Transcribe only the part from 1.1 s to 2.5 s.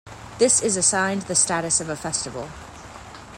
the status of a Festival.